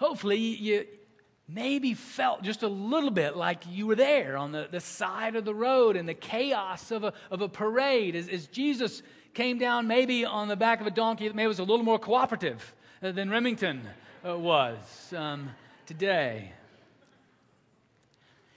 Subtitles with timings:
[0.00, 0.86] hopefully you
[1.46, 5.44] maybe felt just a little bit like you were there on the, the side of
[5.44, 9.02] the road in the chaos of a, of a parade as, as Jesus
[9.34, 11.98] came down maybe on the back of a donkey that maybe was a little more
[11.98, 13.82] cooperative than Remington
[14.26, 14.78] uh, was
[15.14, 15.50] um,
[15.84, 16.52] today.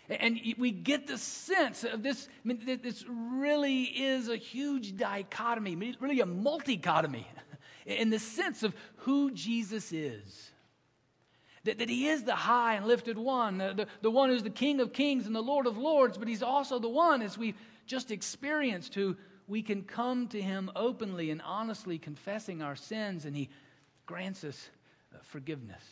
[0.10, 2.28] And we get the sense of this.
[2.46, 7.26] I mean, this really is a huge dichotomy, really a multichotomy,
[7.86, 10.53] in the sense of who Jesus is.
[11.66, 14.50] That, that he is the high and lifted one, the, the, the one who's the
[14.50, 17.56] King of kings and the Lord of lords, but he's also the one, as we've
[17.86, 19.16] just experienced, who
[19.48, 23.50] we can come to him openly and honestly confessing our sins, and he
[24.06, 24.70] grants us
[25.14, 25.84] uh, forgiveness.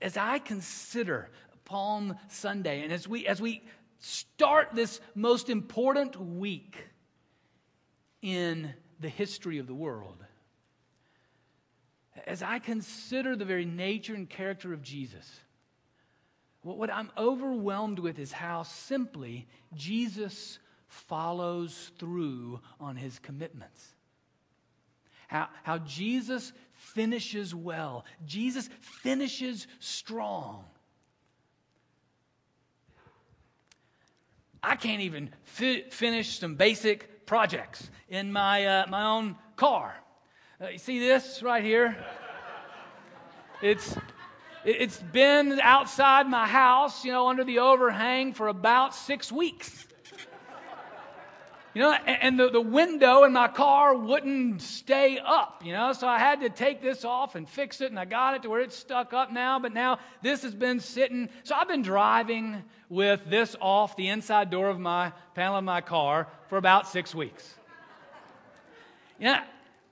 [0.00, 1.28] As I consider
[1.64, 3.62] Palm Sunday, and as we, as we
[4.00, 6.76] start this most important week
[8.20, 10.16] in the history of the world,
[12.26, 15.40] as I consider the very nature and character of Jesus,
[16.62, 23.94] what I'm overwhelmed with is how simply Jesus follows through on his commitments.
[25.26, 30.64] How, how Jesus finishes well, Jesus finishes strong.
[34.62, 39.96] I can't even fi- finish some basic projects in my, uh, my own car.
[40.62, 41.96] Uh, you see this right here?
[43.62, 43.96] It's,
[44.64, 49.88] it's been outside my house, you know, under the overhang for about six weeks.
[51.74, 56.06] You know, and the, the window in my car wouldn't stay up, you know, so
[56.06, 58.60] I had to take this off and fix it, and I got it to where
[58.60, 61.28] it's stuck up now, but now this has been sitting.
[61.42, 65.80] So I've been driving with this off the inside door of my panel of my
[65.80, 67.52] car for about six weeks.
[69.18, 69.40] Know,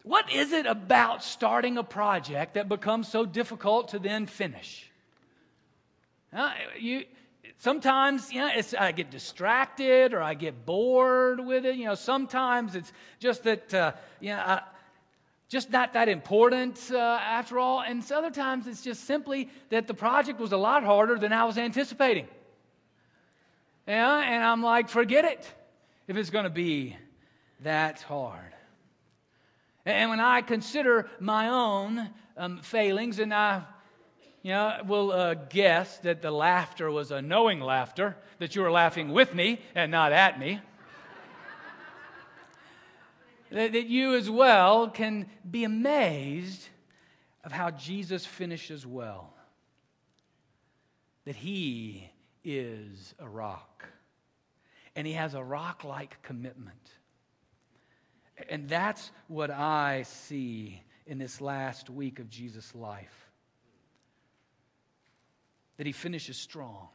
[0.03, 4.91] what is it about starting a project that becomes so difficult to then finish?
[6.33, 7.05] Uh, you,
[7.61, 11.77] Sometimes, you know, I get distracted or I get bored with it.
[11.77, 14.63] You know, sometimes it's just that, uh, you know, I,
[15.51, 17.83] just not that important uh, after all.
[17.83, 21.45] And other times it's just simply that the project was a lot harder than I
[21.45, 22.29] was anticipating.
[23.87, 25.47] Yeah, and I'm like, forget it
[26.09, 26.97] if it's going to be
[27.63, 28.55] that hard.
[29.87, 33.63] And when I consider my own um, failings, and I
[34.43, 38.71] you know, will uh, guess that the laughter was a knowing laughter, that you were
[38.71, 40.61] laughing with me and not at me.
[43.51, 46.69] that, that you as well can be amazed
[47.45, 49.35] of how Jesus finishes well.
[51.27, 52.11] That he
[52.45, 53.85] is a rock.
[54.97, 56.91] And he has a rock like commitment.
[58.49, 63.31] And that's what I see in this last week of Jesus' life
[65.77, 66.89] that he finishes strong,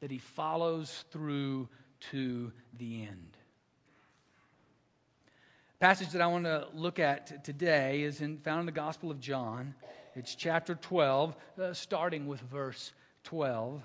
[0.00, 1.68] that he follows through
[2.10, 3.36] to the end.
[5.78, 9.20] passage that I want to look at today is in, found in the Gospel of
[9.20, 9.74] John.
[10.14, 12.94] It's chapter 12, uh, starting with verse
[13.24, 13.82] 12.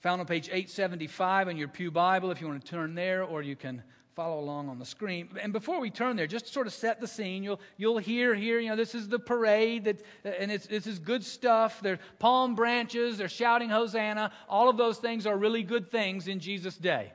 [0.00, 3.42] Found on page 875 in your Pew Bible if you want to turn there, or
[3.42, 3.82] you can
[4.14, 5.28] follow along on the screen.
[5.40, 8.34] And before we turn there, just to sort of set the scene, you'll, you'll hear
[8.34, 10.02] here, you know, this is the parade, that,
[10.38, 11.80] and it's, this is good stuff.
[11.82, 14.32] There's palm branches, they're shouting Hosanna.
[14.48, 17.12] All of those things are really good things in Jesus' day.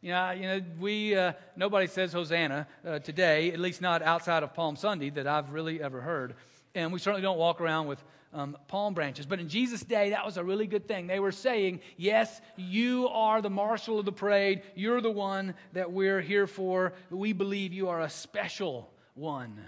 [0.00, 4.42] You know, you know we, uh, nobody says Hosanna uh, today, at least not outside
[4.42, 6.34] of Palm Sunday that I've really ever heard.
[6.74, 8.02] And we certainly don't walk around with
[8.34, 9.24] um, palm branches.
[9.24, 11.06] But in Jesus' day, that was a really good thing.
[11.06, 14.62] They were saying, Yes, you are the marshal of the parade.
[14.74, 16.92] You're the one that we're here for.
[17.10, 19.58] We believe you are a special one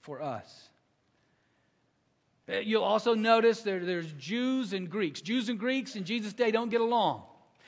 [0.00, 0.68] for us.
[2.50, 5.20] Uh, you'll also notice there, there's Jews and Greeks.
[5.20, 7.22] Jews and Greeks in Jesus' day don't get along.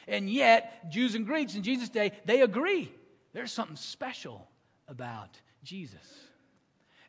[0.09, 2.93] And yet, Jews and Greeks in Jesus' day, they agree.
[3.33, 4.49] There's something special
[4.89, 6.30] about Jesus.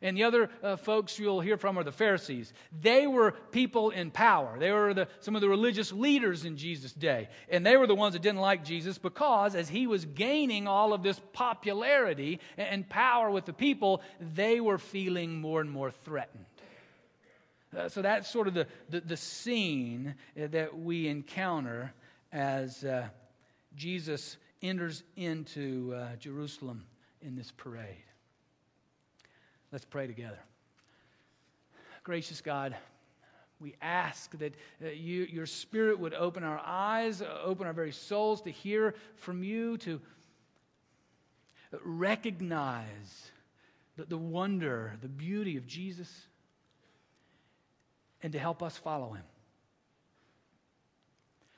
[0.02, 2.52] And the other uh, folks you'll hear from are the Pharisees.
[2.80, 4.58] They were people in power.
[4.58, 7.28] They were the, some of the religious leaders in Jesus' day.
[7.48, 10.92] And they were the ones that didn't like Jesus because as he was gaining all
[10.92, 16.46] of this popularity and power with the people, they were feeling more and more threatened.
[17.76, 21.94] Uh, so that's sort of the, the, the, scene that we encounter
[22.30, 23.08] as uh,
[23.74, 26.84] Jesus enters into uh, Jerusalem
[27.22, 28.04] in this parade.
[29.72, 30.38] Let's pray together.
[32.04, 32.76] Gracious God,
[33.58, 34.54] we ask that
[34.84, 38.94] uh, you, your Spirit would open our eyes, uh, open our very souls to hear
[39.16, 40.00] from you, to
[41.82, 43.30] recognize
[43.96, 46.10] the, the wonder, the beauty of Jesus,
[48.22, 49.24] and to help us follow him.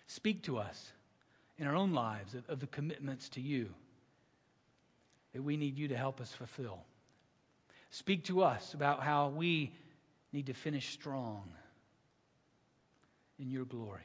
[0.07, 0.93] Speak to us
[1.59, 3.71] in our own lives of, of the commitments to you
[5.33, 6.85] that we need you to help us fulfill.
[7.95, 9.73] Speak to us about how we
[10.33, 11.45] need to finish strong
[13.39, 14.03] in your glory.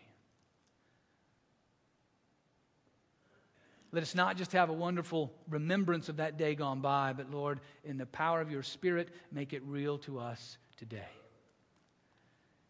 [3.91, 7.61] Let us not just have a wonderful remembrance of that day gone by, but Lord,
[7.83, 11.09] in the power of your Spirit, make it real to us today.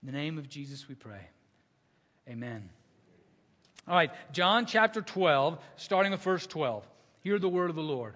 [0.01, 1.27] In the name of Jesus we pray.
[2.29, 2.69] Amen.
[3.89, 6.87] All right, John chapter 12, starting with verse 12.
[7.23, 8.13] Hear the word of the Lord.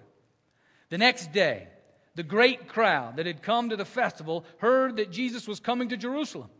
[0.88, 1.68] The next day,
[2.14, 5.96] the great crowd that had come to the festival heard that Jesus was coming to
[5.96, 6.50] Jerusalem.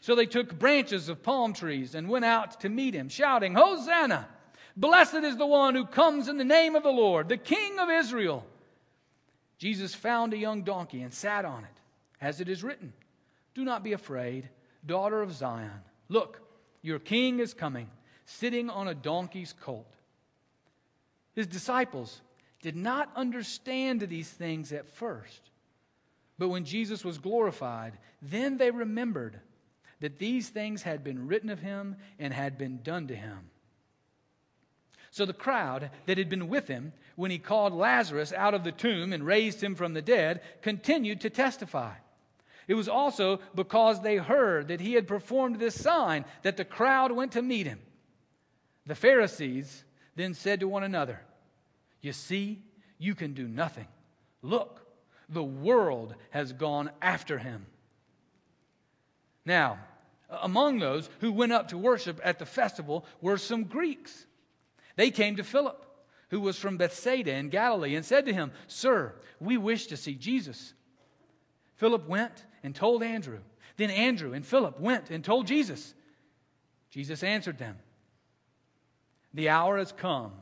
[0.00, 4.28] So they took branches of palm trees and went out to meet him, shouting, Hosanna!
[4.76, 7.88] Blessed is the one who comes in the name of the Lord, the King of
[7.88, 8.44] Israel.
[9.58, 11.80] Jesus found a young donkey and sat on it,
[12.20, 12.92] as it is written
[13.54, 14.48] Do not be afraid,
[14.84, 15.70] daughter of Zion.
[16.08, 16.40] Look,
[16.82, 17.88] your king is coming,
[18.26, 19.90] sitting on a donkey's colt.
[21.34, 22.20] His disciples
[22.64, 25.50] did not understand these things at first.
[26.38, 29.38] But when Jesus was glorified, then they remembered
[30.00, 33.50] that these things had been written of him and had been done to him.
[35.10, 38.72] So the crowd that had been with him when he called Lazarus out of the
[38.72, 41.92] tomb and raised him from the dead continued to testify.
[42.66, 47.12] It was also because they heard that he had performed this sign that the crowd
[47.12, 47.80] went to meet him.
[48.86, 49.84] The Pharisees
[50.16, 51.20] then said to one another,
[52.04, 52.60] You see,
[52.98, 53.88] you can do nothing.
[54.42, 54.86] Look,
[55.30, 57.64] the world has gone after him.
[59.46, 59.78] Now,
[60.28, 64.26] among those who went up to worship at the festival were some Greeks.
[64.96, 65.82] They came to Philip,
[66.28, 70.14] who was from Bethsaida in Galilee, and said to him, Sir, we wish to see
[70.14, 70.74] Jesus.
[71.76, 73.40] Philip went and told Andrew.
[73.78, 75.94] Then Andrew and Philip went and told Jesus.
[76.90, 77.78] Jesus answered them,
[79.32, 80.32] The hour has come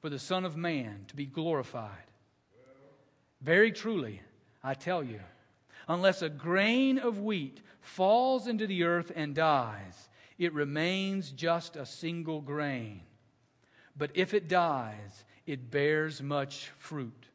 [0.00, 1.90] for the Son of Man to be glorified.
[3.40, 4.20] Very truly,
[4.62, 5.20] I tell you,
[5.88, 10.08] unless a grain of wheat falls into the earth and dies,
[10.38, 13.02] it remains just a single grain.
[13.96, 17.26] But if it dies, it bears much fruit.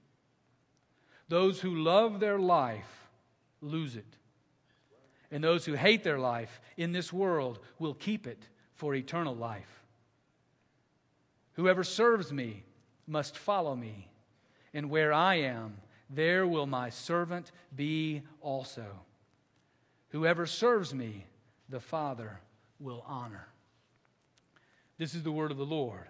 [1.27, 3.09] Those who love their life
[3.61, 4.17] lose it.
[5.31, 9.84] And those who hate their life in this world will keep it for eternal life.
[11.55, 12.63] Whoever serves me
[13.07, 14.07] must follow me,
[14.73, 15.77] and where I am,
[16.09, 18.85] there will my servant be also.
[20.09, 21.25] Whoever serves me,
[21.69, 22.39] the Father
[22.79, 23.47] will honor.
[24.97, 26.07] This is the word of the Lord.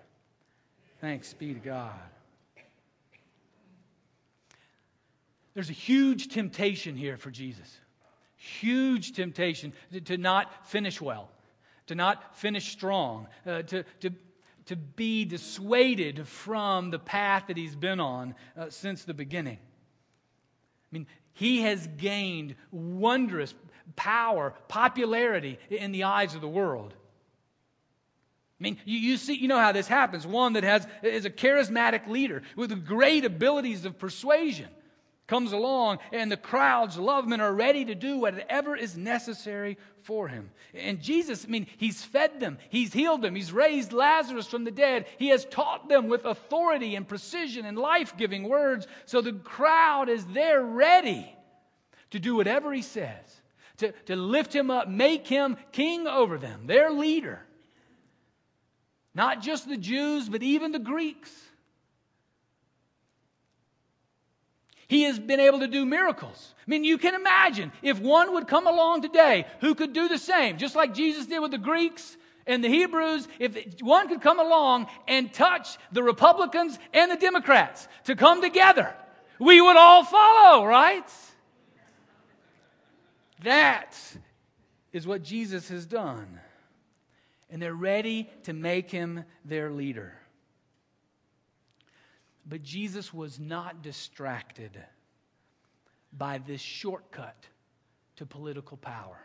[0.99, 1.93] Thanks be to God.
[5.53, 7.79] There's a huge temptation here for Jesus.
[8.35, 9.73] Huge temptation
[10.05, 11.29] to, not finish well,
[11.87, 14.11] to not finish strong, uh, to, to,
[14.67, 19.57] to be dissuaded from the path that he's been on uh, since the beginning.
[19.57, 23.53] I mean, he has gained wondrous
[23.95, 26.93] power, popularity in the eyes of the world.
[28.59, 30.25] I mean, you, you see, you know how this happens.
[30.25, 34.69] One that has is a charismatic leader with great abilities of persuasion
[35.27, 39.77] comes along, and the crowds love him and are ready to do whatever is necessary
[40.03, 40.51] for him.
[40.73, 44.71] And Jesus, I mean, he's fed them, he's healed them, he's raised Lazarus from the
[44.71, 48.85] dead, he has taught them with authority and precision and life giving words.
[49.05, 51.35] So the crowd is there ready
[52.11, 53.41] to do whatever he says,
[53.77, 57.41] to, to lift him up, make him king over them, their leader.
[59.15, 61.31] Not just the Jews, but even the Greeks.
[64.87, 66.53] He has been able to do miracles.
[66.59, 70.17] I mean, you can imagine if one would come along today who could do the
[70.17, 74.39] same, just like Jesus did with the Greeks and the Hebrews, if one could come
[74.39, 78.93] along and touch the Republicans and the Democrats to come together,
[79.39, 81.09] we would all follow, right?
[83.43, 83.97] That
[84.93, 86.39] is what Jesus has done
[87.49, 90.13] and they're ready to make him their leader.
[92.45, 94.77] But Jesus was not distracted
[96.13, 97.35] by this shortcut
[98.17, 99.17] to political power.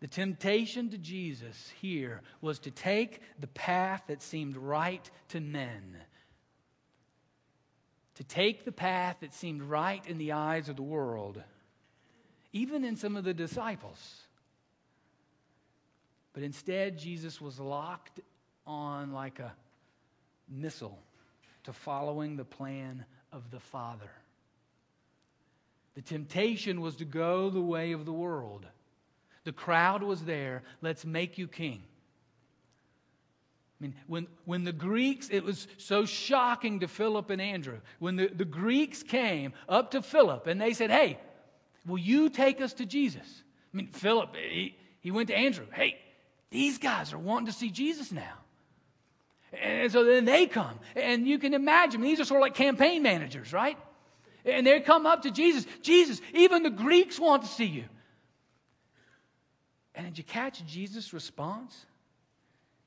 [0.00, 5.96] The temptation to Jesus here was to take the path that seemed right to men,
[8.16, 11.40] to take the path that seemed right in the eyes of the world,
[12.52, 14.22] even in some of the disciples.
[16.32, 18.18] But instead, Jesus was locked
[18.66, 19.52] on like a
[20.48, 20.98] missile
[21.64, 24.10] to following the plan of the Father.
[25.94, 28.66] The temptation was to go the way of the world.
[29.44, 30.62] The crowd was there.
[30.80, 31.82] Let's make you king.
[33.80, 37.80] I mean, when, when the Greeks, it was so shocking to Philip and Andrew.
[37.98, 41.18] When the, the Greeks came up to Philip and they said, Hey,
[41.84, 43.42] will you take us to Jesus?
[43.72, 45.66] I mean, Philip, he, he went to Andrew.
[45.72, 45.98] Hey,
[46.50, 48.41] these guys are wanting to see Jesus now.
[49.60, 50.78] And so then they come.
[50.96, 53.78] And you can imagine, these are sort of like campaign managers, right?
[54.44, 55.66] And they come up to Jesus.
[55.82, 57.84] Jesus, even the Greeks want to see you.
[59.94, 61.86] And did you catch Jesus' response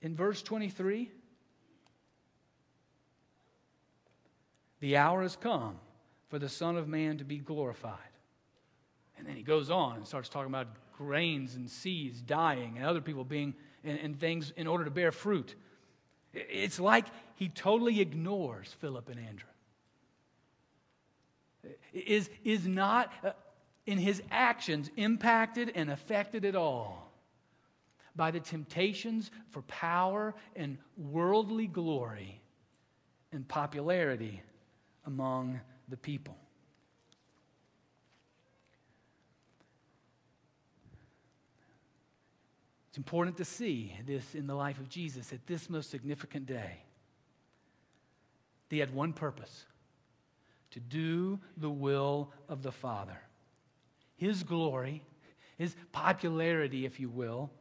[0.02, 1.12] in verse 23?
[4.80, 5.78] The hour has come
[6.30, 8.00] for the Son of Man to be glorified.
[9.18, 10.68] And then he goes on and starts talking about
[10.98, 13.54] grains and seeds dying and other people being
[13.84, 15.56] and, and things in order to bear fruit.
[16.36, 19.50] It's like he totally ignores Philip and Andrew.
[21.94, 23.32] Is, is not uh,
[23.86, 27.12] in his actions impacted and affected at all
[28.16, 32.40] by the temptations for power and worldly glory
[33.32, 34.42] and popularity
[35.06, 36.38] among the people.
[42.96, 46.78] It's important to see this in the life of Jesus at this most significant day.
[48.70, 49.66] He had one purpose
[50.72, 53.18] to do the will of the Father.
[54.16, 55.04] His glory,
[55.58, 57.52] his popularity, if you will,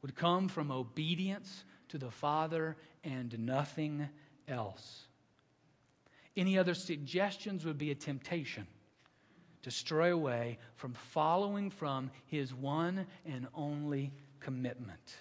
[0.00, 4.08] would come from obedience to the Father and nothing
[4.48, 5.08] else.
[6.38, 8.66] Any other suggestions would be a temptation
[9.64, 15.16] to stray away from following from his one and only commitment.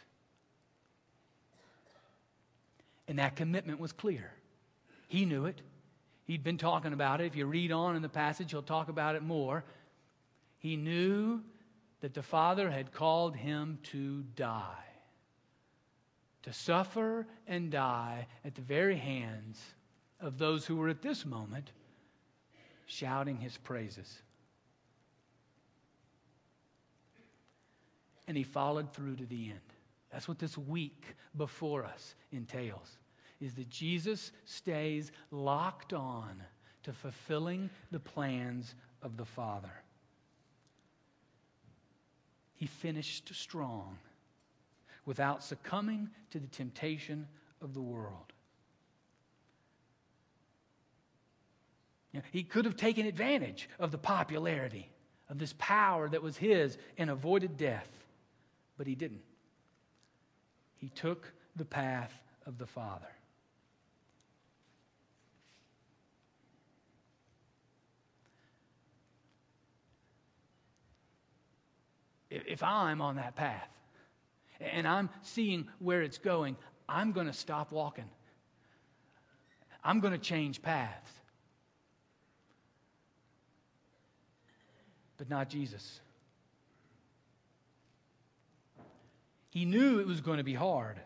[3.08, 4.32] And that commitment was clear.
[5.08, 5.62] He knew it.
[6.26, 7.26] He'd been talking about it.
[7.26, 9.64] If you read on in the passage, he'll talk about it more.
[10.58, 11.42] He knew
[12.02, 14.84] that the Father had called him to die,
[16.44, 19.62] to suffer and die at the very hands
[20.20, 21.72] of those who were at this moment
[22.86, 24.22] shouting his praises.
[28.28, 29.60] And he followed through to the end.
[30.12, 32.98] That's what this week before us entails.
[33.42, 36.42] Is that Jesus stays locked on
[36.84, 39.74] to fulfilling the plans of the Father.
[42.56, 43.98] He finished strong
[45.06, 47.28] without succumbing to the temptation
[47.62, 48.32] of the world.
[52.14, 54.90] You know, he could have taken advantage of the popularity
[55.30, 57.90] of this power that was his and avoided death.
[58.78, 59.22] But he didn't.
[60.78, 62.14] He took the path
[62.46, 63.08] of the Father.
[72.30, 73.70] If I'm on that path
[74.60, 76.56] and I'm seeing where it's going,
[76.90, 78.10] I'm going to stop walking.
[79.84, 81.12] I'm going to change paths.
[85.18, 86.00] But not Jesus.
[89.54, 91.00] He knew it was going to be hard.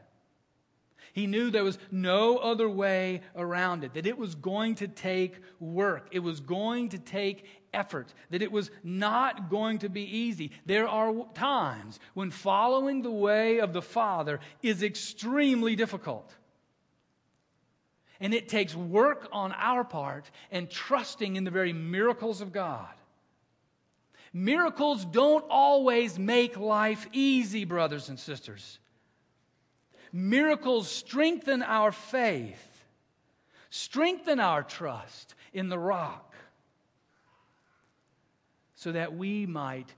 [1.12, 5.36] He knew there was no other way around it, that it was going to take
[5.60, 6.08] work.
[6.12, 10.52] It was going to take effort, that it was not going to be easy.
[10.66, 16.34] There are times when following the way of the Father is extremely difficult.
[18.22, 22.94] And it takes work on our part and trusting in the very miracles of God.
[24.34, 28.80] Miracles don't always make life easy, brothers and sisters.
[30.12, 32.86] Miracles strengthen our faith,
[33.70, 36.34] strengthen our trust in the rock,
[38.76, 39.94] so that we might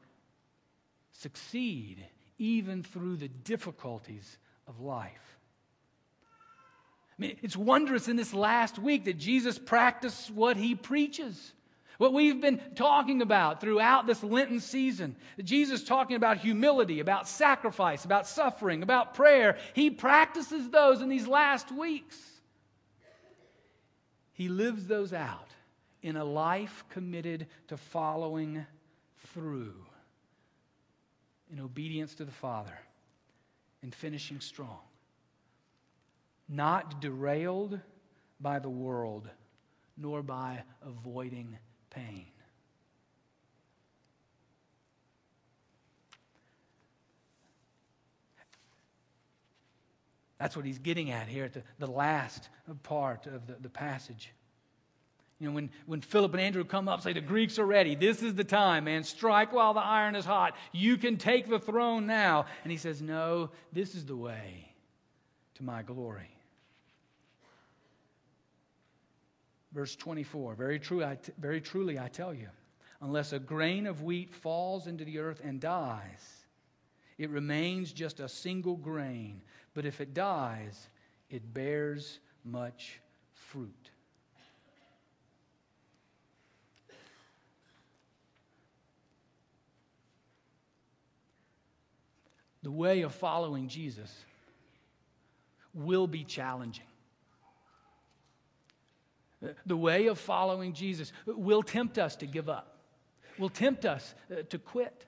[1.11, 2.05] succeed
[2.37, 5.37] even through the difficulties of life.
[7.11, 11.53] I mean, it's wondrous in this last week that Jesus practiced what he preaches.
[11.99, 18.05] What we've been talking about throughout this Lenten season, Jesus talking about humility, about sacrifice,
[18.05, 22.17] about suffering, about prayer, he practices those in these last weeks.
[24.31, 25.49] He lives those out
[26.01, 28.65] in a life committed to following
[29.33, 29.75] through
[31.51, 32.79] in obedience to the Father
[33.81, 34.79] and finishing strong.
[36.47, 37.77] Not derailed
[38.39, 39.27] by the world,
[39.97, 41.57] nor by avoiding
[41.89, 42.25] pain.
[50.39, 52.47] That's what he's getting at here at the, the last
[52.83, 54.31] part of the, the passage.
[55.39, 57.95] You know, when, when Philip and Andrew come up, say, the Greeks are ready.
[57.95, 59.03] This is the time, man.
[59.03, 60.55] Strike while the iron is hot.
[60.71, 62.45] You can take the throne now.
[62.63, 64.73] And he says, No, this is the way
[65.55, 66.38] to my glory.
[69.71, 72.47] Verse 24 Very, true, I t- very truly, I tell you,
[73.01, 76.45] unless a grain of wheat falls into the earth and dies,
[77.17, 79.41] it remains just a single grain.
[79.73, 80.89] But if it dies,
[81.29, 82.99] it bears much
[83.33, 83.91] fruit.
[92.61, 94.13] The way of following Jesus
[95.73, 96.83] will be challenging.
[99.65, 102.77] The way of following Jesus will tempt us to give up,
[103.37, 105.05] will tempt us uh, to quit.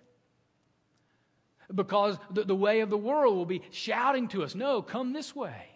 [1.74, 5.36] Because the, the way of the world will be shouting to us, No, come this
[5.36, 5.68] way.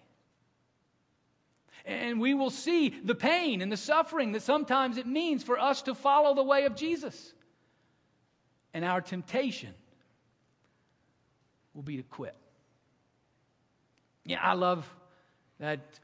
[1.85, 5.83] And we will see the pain and the suffering that sometimes it means for us
[5.83, 7.33] to follow the way of Jesus.
[8.73, 9.73] And our temptation
[11.73, 12.35] will be to quit.
[14.25, 14.89] Yeah, I love
[15.59, 15.99] that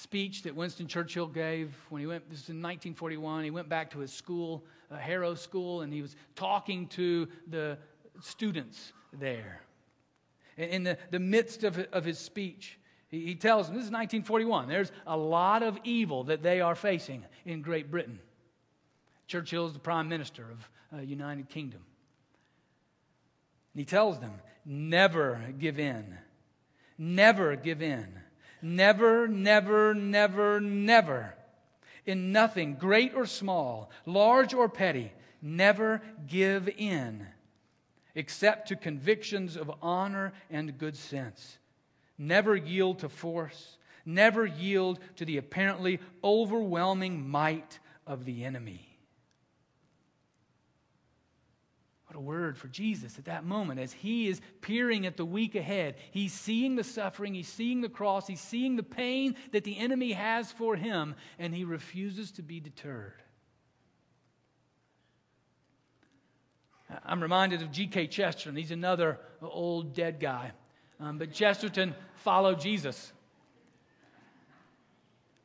[0.00, 3.90] speech that Winston Churchill gave when he went, this is in 1941, he went back
[3.90, 7.76] to his school, uh, Harrow School, and he was talking to the
[8.20, 9.60] students there.
[10.56, 12.78] In the, the midst of, of his speech,
[13.08, 16.74] he, he tells them, this is 1941, there's a lot of evil that they are
[16.74, 18.18] facing in Great Britain.
[19.26, 21.82] Churchill is the prime minister of uh, United Kingdom.
[23.74, 24.32] And he tells them,
[24.64, 26.16] never give in.
[26.98, 28.08] Never give in.
[28.62, 31.34] Never, never, never, never.
[32.06, 35.12] In nothing, great or small, large or petty,
[35.42, 37.26] never give in,
[38.14, 41.58] except to convictions of honor and good sense.
[42.18, 43.78] Never yield to force.
[44.04, 48.89] Never yield to the apparently overwhelming might of the enemy.
[52.10, 55.54] What a word for Jesus at that moment as he is peering at the week
[55.54, 55.94] ahead.
[56.10, 60.10] He's seeing the suffering, he's seeing the cross, he's seeing the pain that the enemy
[60.10, 63.22] has for him, and he refuses to be deterred.
[67.04, 68.08] I'm reminded of G.K.
[68.08, 68.56] Chesterton.
[68.56, 70.50] He's another old dead guy.
[70.98, 73.12] Um, but Chesterton followed Jesus.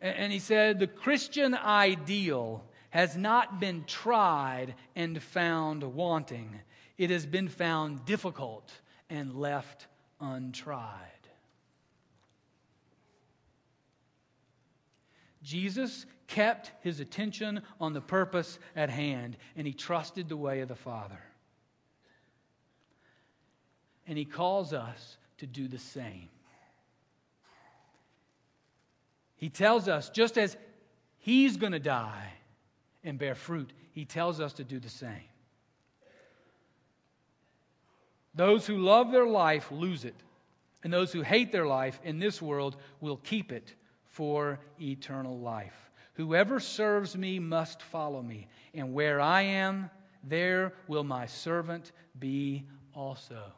[0.01, 2.63] And, and he said, The Christian ideal
[2.95, 6.61] has not been tried and found wanting.
[6.97, 8.71] It has been found difficult
[9.09, 9.87] and left
[10.21, 10.87] untried.
[15.43, 20.69] Jesus kept his attention on the purpose at hand, and he trusted the way of
[20.69, 21.19] the Father.
[24.07, 26.29] And he calls us to do the same.
[29.35, 30.55] He tells us, just as
[31.17, 32.31] he's going to die,
[33.05, 33.71] and bear fruit.
[33.91, 35.29] He tells us to do the same.
[38.33, 40.15] Those who love their life lose it,
[40.83, 45.91] and those who hate their life in this world will keep it for eternal life.
[46.15, 49.89] Whoever serves me must follow me, and where I am,
[50.23, 53.53] there will my servant be also.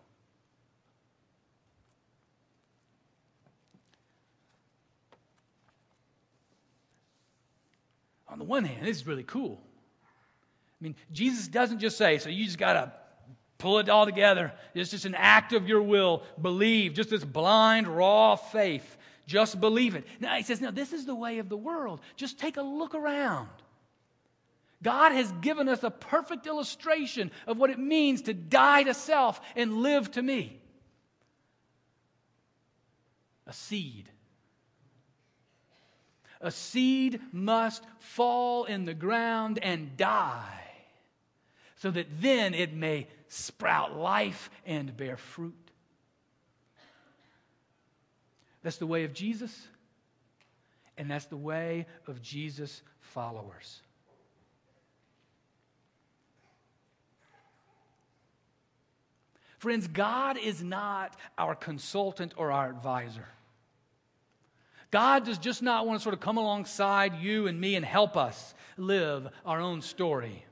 [8.30, 9.62] On the one hand, this is really cool.
[10.80, 12.94] I mean, Jesus doesn't just say, so you just got to
[13.58, 14.54] pull it all together.
[14.74, 16.24] It's just an act of your will.
[16.40, 18.98] Believe, just this blind, raw faith.
[19.26, 20.06] Just believe it.
[20.20, 22.00] Now, he says, now, this is the way of the world.
[22.16, 23.50] Just take a look around.
[24.84, 29.42] God has given us a perfect illustration of what it means to die to self
[29.56, 30.62] and live to me.
[33.48, 34.10] A seed
[36.42, 40.68] a seed must fall in the ground and die
[41.78, 45.54] so that then it may sprout life and bear fruit.
[48.64, 49.68] That's the way of Jesus,
[50.98, 53.82] and that's the way of Jesus' followers.
[59.60, 63.28] Friends, God is not our consultant or our advisor.
[64.92, 68.16] God does just not want to sort of come alongside you and me and help
[68.16, 70.46] us live our own story.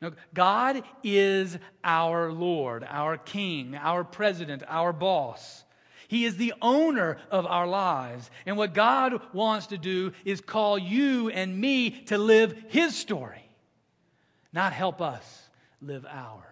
[0.00, 5.64] No, God is our Lord, our King, our President, our boss.
[6.06, 8.30] He is the owner of our lives.
[8.46, 13.50] And what God wants to do is call you and me to live His story,
[14.52, 15.50] not help us
[15.82, 16.44] live ours.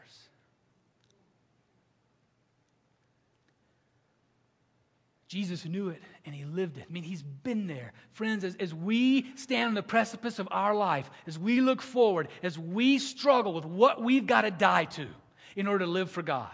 [5.28, 6.84] Jesus knew it and he lived it.
[6.88, 7.92] I mean, he's been there.
[8.10, 12.28] Friends, as, as we stand on the precipice of our life, as we look forward,
[12.42, 15.06] as we struggle with what we've got to die to
[15.54, 16.50] in order to live for God,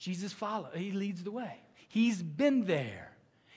[0.00, 1.60] Jesus follows, he leads the way.
[1.88, 3.12] He's been there.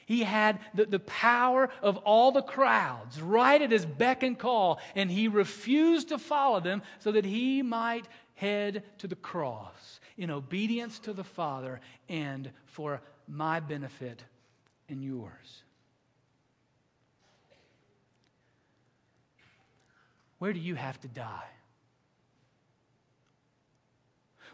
[0.05, 4.79] He had the, the power of all the crowds right at his beck and call,
[4.95, 10.29] and he refused to follow them so that he might head to the cross in
[10.29, 14.23] obedience to the Father and for my benefit
[14.89, 15.63] and yours.
[20.39, 21.49] Where do you have to die?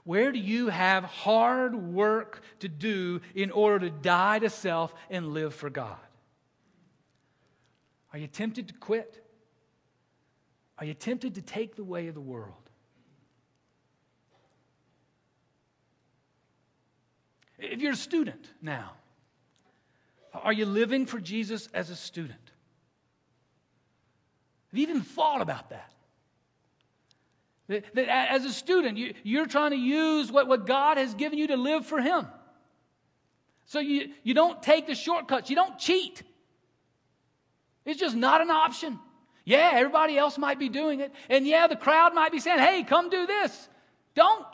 [0.04, 5.34] Where do you have hard work to do in order to die to self and
[5.34, 5.98] live for God?
[8.14, 9.24] Are you tempted to quit?
[10.78, 12.69] Are you tempted to take the way of the world?
[17.60, 18.94] If you're a student now,
[20.34, 22.40] are you living for Jesus as a student?
[24.72, 25.92] Have you even thought about that?
[27.68, 31.38] That, that as a student, you, you're trying to use what, what God has given
[31.38, 32.28] you to live for Him.
[33.66, 36.24] So you, you don't take the shortcuts, you don't cheat.
[37.86, 39.00] It's just not an option.
[39.46, 41.12] Yeah, everybody else might be doing it.
[41.30, 43.70] And yeah, the crowd might be saying, hey, come do this.
[44.14, 44.46] Don't.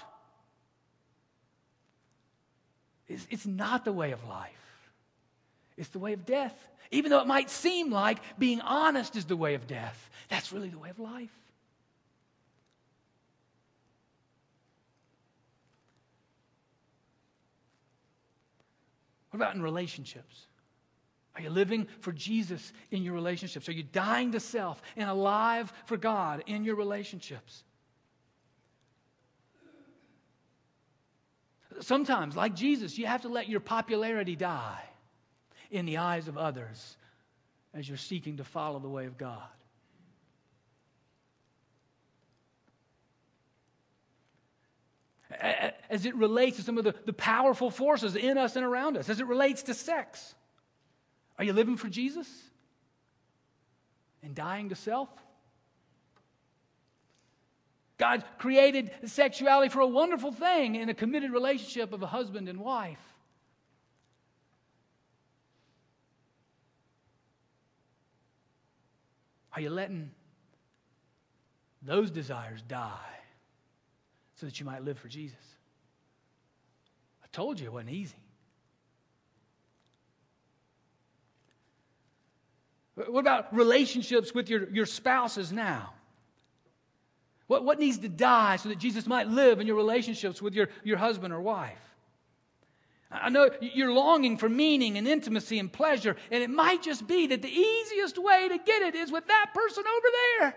[3.07, 4.89] It's, it's not the way of life,
[5.77, 6.55] it's the way of death.
[6.91, 10.69] Even though it might seem like being honest is the way of death, that's really
[10.69, 11.31] the way of life.
[19.31, 20.45] What about in relationships?
[21.35, 23.67] Are you living for Jesus in your relationships?
[23.67, 27.63] Are you dying to self and alive for God in your relationships?
[31.81, 34.83] Sometimes, like Jesus, you have to let your popularity die
[35.71, 36.97] in the eyes of others
[37.73, 39.47] as you're seeking to follow the way of God.
[45.89, 49.09] As it relates to some of the, the powerful forces in us and around us,
[49.09, 50.33] as it relates to sex.
[51.37, 52.27] Are you living for Jesus
[54.23, 55.09] and dying to self?
[57.97, 62.59] God created sexuality for a wonderful thing in a committed relationship of a husband and
[62.59, 62.99] wife.
[69.53, 70.11] Are you letting
[71.81, 72.89] those desires die
[74.35, 75.37] so that you might live for Jesus?
[77.23, 78.15] I told you it wasn't easy.
[82.95, 85.93] What about relationships with your, your spouses now?
[87.47, 90.69] What, what needs to die so that Jesus might live in your relationships with your,
[90.83, 91.79] your husband or wife?
[93.11, 97.27] I know you're longing for meaning and intimacy and pleasure, and it might just be
[97.27, 100.07] that the easiest way to get it is with that person over
[100.39, 100.55] there.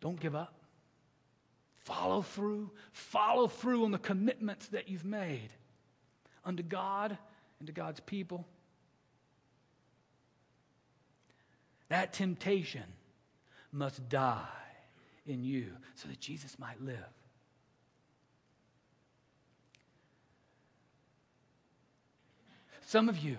[0.00, 0.54] Don't give up.
[1.78, 2.70] Follow through.
[2.92, 5.50] Follow through on the commitments that you've made
[6.44, 7.18] unto God
[7.58, 8.46] and to God's people.
[11.88, 12.84] That temptation
[13.72, 14.46] must die
[15.26, 16.96] in you so that Jesus might live.
[22.86, 23.38] Some of you,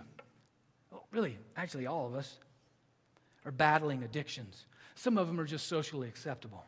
[1.11, 2.37] really, actually, all of us,
[3.45, 4.65] are battling addictions.
[4.95, 6.65] Some of them are just socially acceptable.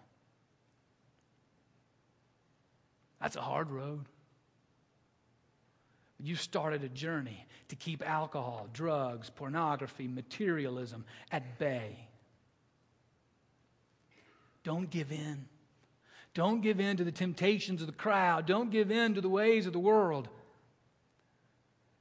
[3.21, 4.05] That's a hard road.
[6.19, 12.07] You started a journey to keep alcohol, drugs, pornography, materialism at bay.
[14.63, 15.45] Don't give in.
[16.33, 18.45] Don't give in to the temptations of the crowd.
[18.45, 20.27] Don't give in to the ways of the world.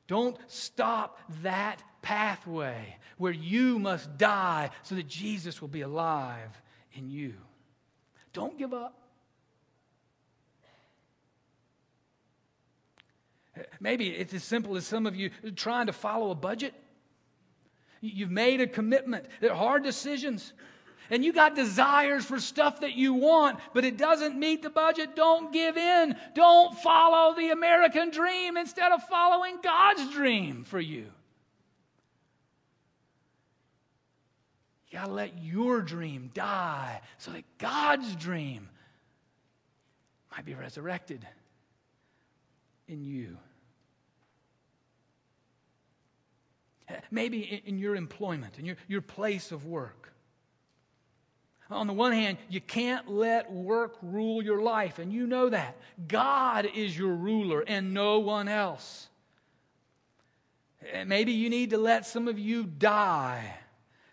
[0.07, 6.61] Don't stop that pathway where you must die so that Jesus will be alive
[6.93, 7.35] in you.
[8.33, 9.08] Don't give up.
[13.81, 16.75] Maybe it's as simple as some of you trying to follow a budget.
[18.01, 19.27] You've made a commitment.
[19.41, 20.53] They're hard decisions.
[21.11, 25.17] And you got desires for stuff that you want, but it doesn't meet the budget.
[25.17, 26.15] Don't give in.
[26.35, 31.07] Don't follow the American dream instead of following God's dream for you.
[34.91, 38.69] You got to let your dream die so that God's dream
[40.31, 41.27] might be resurrected
[42.89, 43.37] in you.
[47.11, 50.13] Maybe in your employment, in your, your place of work.
[51.71, 55.77] On the one hand, you can't let work rule your life, and you know that.
[56.07, 59.09] God is your ruler and no one else.
[61.07, 63.55] Maybe you need to let some of you die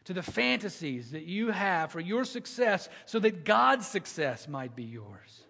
[0.04, 4.84] to the fantasies that you have for your success so that God's success might be
[4.84, 5.45] yours.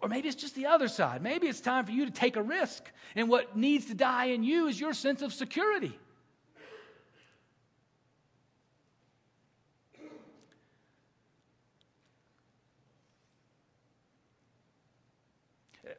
[0.00, 1.22] Or maybe it's just the other side.
[1.22, 4.42] Maybe it's time for you to take a risk, and what needs to die in
[4.42, 5.98] you is your sense of security.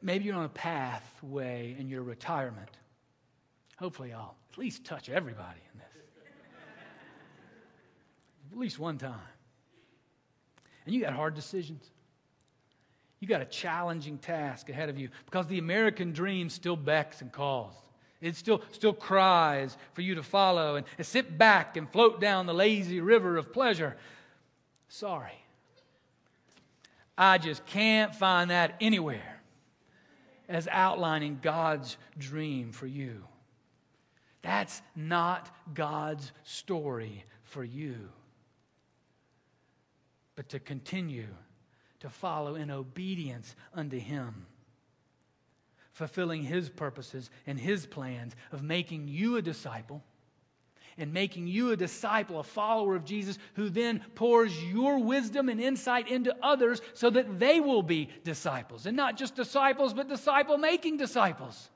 [0.01, 2.69] Maybe you're on a pathway in your retirement.
[3.77, 5.87] Hopefully, I'll at least touch everybody in this.
[8.51, 9.15] at least one time.
[10.85, 11.89] And you got hard decisions.
[13.23, 17.31] You got a challenging task ahead of you because the American dream still becks and
[17.31, 17.73] calls.
[18.19, 22.47] It still, still cries for you to follow and, and sit back and float down
[22.47, 23.95] the lazy river of pleasure.
[24.89, 25.41] Sorry.
[27.17, 29.41] I just can't find that anywhere
[30.49, 33.23] as outlining God's dream for you.
[34.41, 38.09] That's not God's story for you.
[40.35, 41.29] But to continue
[42.03, 44.45] to follow in obedience unto Him,
[45.93, 50.03] fulfilling His purposes and His plans of making you a disciple
[50.97, 55.61] and making you a disciple, a follower of Jesus, who then pours your wisdom and
[55.61, 58.85] insight into others so that they will be disciples.
[58.85, 61.69] And not just disciples, but disciple making disciples.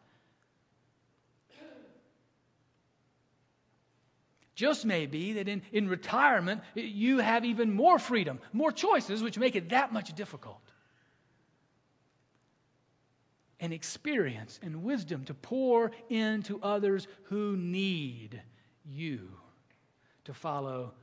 [4.57, 9.37] Just may be that in, in retirement, you have even more freedom, more choices, which
[9.37, 10.59] make it that much difficult.
[13.59, 18.41] And experience and wisdom to pour into others who need
[18.83, 19.29] you
[20.23, 20.93] to follow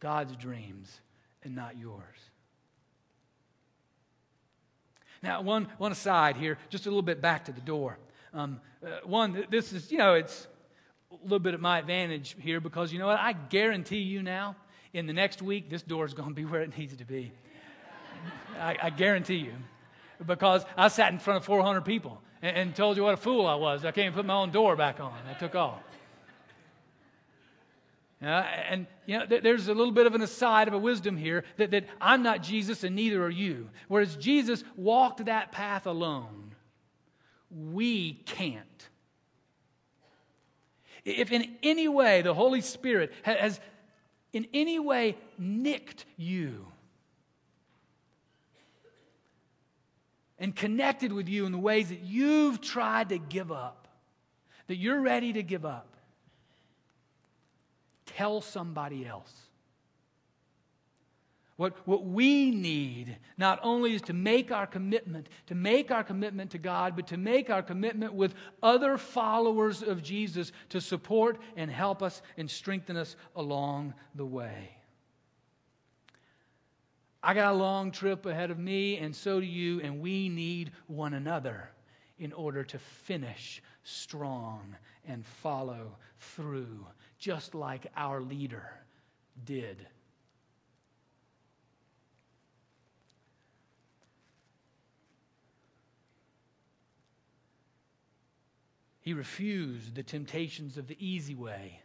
[0.00, 1.00] God's dreams
[1.44, 2.18] and not yours.
[5.22, 7.96] Now, one, one aside here, just a little bit back to the door.
[8.32, 10.48] Um, uh, one, this is, you know, it's
[11.20, 14.56] a little bit at my advantage here because, you know what, I guarantee you now,
[14.92, 17.32] in the next week, this door is going to be where it needs to be.
[18.58, 19.52] I, I, guarantee you.
[20.24, 23.46] Because I sat in front of 400 people and, and told you what a fool
[23.46, 23.84] I was.
[23.84, 25.12] I can't even put my own door back on.
[25.28, 25.82] I took off.
[28.22, 28.26] Uh,
[28.70, 31.44] and you know, th- there's a little bit of an aside of a wisdom here
[31.58, 33.68] that, that I'm not Jesus and neither are you.
[33.88, 36.54] Whereas Jesus walked that path alone,
[37.50, 38.88] we can't.
[41.04, 43.60] If in any way the Holy Spirit has
[44.32, 46.66] in any way nicked you
[50.38, 53.86] and connected with you in the ways that you've tried to give up,
[54.66, 55.94] that you're ready to give up,
[58.06, 59.43] tell somebody else.
[61.56, 66.50] What, what we need not only is to make our commitment, to make our commitment
[66.50, 71.70] to God, but to make our commitment with other followers of Jesus to support and
[71.70, 74.70] help us and strengthen us along the way.
[77.22, 80.72] I got a long trip ahead of me, and so do you, and we need
[80.88, 81.70] one another
[82.18, 86.86] in order to finish strong and follow through
[87.18, 88.68] just like our leader
[89.44, 89.86] did.
[99.04, 101.82] He refused the temptations of the easy way,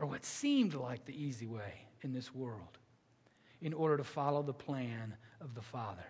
[0.00, 2.76] or what seemed like the easy way in this world,
[3.62, 6.06] in order to follow the plan of the Father.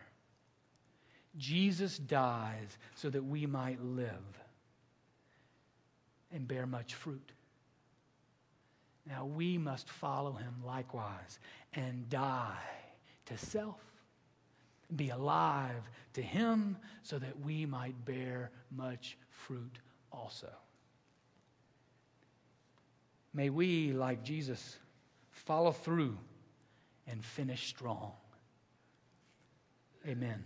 [1.36, 4.40] Jesus dies so that we might live
[6.32, 7.32] and bear much fruit.
[9.06, 11.38] Now we must follow him likewise
[11.74, 12.56] and die
[13.26, 13.82] to self,
[14.96, 19.80] be alive to him so that we might bear much fruit
[20.12, 20.48] also.
[23.32, 24.78] May we, like Jesus,
[25.30, 26.16] follow through
[27.06, 28.12] and finish strong.
[30.06, 30.44] Amen.